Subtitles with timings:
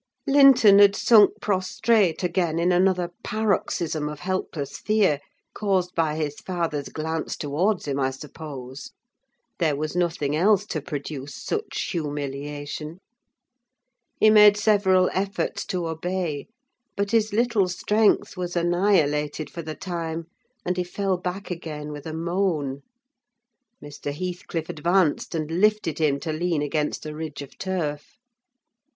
[0.25, 5.19] Linton had sunk prostrate again in another paroxysm of helpless fear,
[5.53, 8.93] caused by his father's glance towards him, I suppose:
[9.59, 12.97] there was nothing else to produce such humiliation.
[14.19, 16.47] He made several efforts to obey,
[16.97, 20.25] but his little strength was annihilated for the time,
[20.65, 22.81] and he fell back again with a moan.
[23.83, 24.11] Mr.
[24.11, 28.17] Heathcliff advanced, and lifted him to lean against a ridge of turf.